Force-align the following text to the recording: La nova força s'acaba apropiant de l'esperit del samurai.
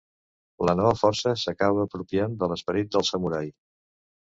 La 0.69 0.73
nova 0.79 0.93
força 1.01 1.33
s'acaba 1.43 1.85
apropiant 1.89 2.35
de 2.41 2.51
l'esperit 2.55 2.91
del 2.99 3.09
samurai. 3.13 3.55